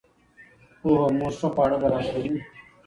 [0.79, 2.39] پوهه مور ښه خواړه برابروي.